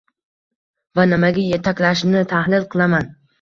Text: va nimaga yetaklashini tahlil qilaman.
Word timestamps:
va 0.99 1.05
nimaga 1.11 1.43
yetaklashini 1.51 2.25
tahlil 2.33 2.67
qilaman. 2.73 3.13